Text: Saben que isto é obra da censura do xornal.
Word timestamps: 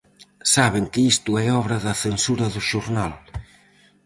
Saben 0.53 0.85
que 0.91 1.01
isto 1.13 1.31
é 1.43 1.45
obra 1.61 1.77
da 1.85 1.93
censura 2.05 2.45
do 2.53 2.61
xornal. 2.69 3.11